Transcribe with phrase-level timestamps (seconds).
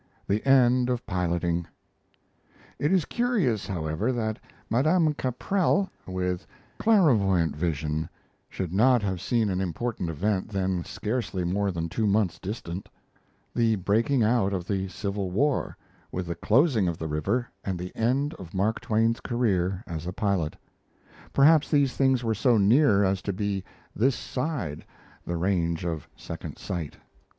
[0.27, 1.67] THE END OF PILOTING
[2.79, 6.47] It is curious, however, that Madame Caprell, with
[6.79, 8.09] clairvoyant vision,
[8.49, 12.89] should not have seen an important event then scarcely more than two months distant:
[13.53, 15.77] the breaking out of the Civil War,
[16.11, 20.13] with the closing of the river and the end of Mark Twain's career as a
[20.13, 20.55] pilot.
[21.31, 23.63] Perhaps these things were so near as to be
[23.95, 24.83] "this side"
[25.27, 26.97] the range of second sight.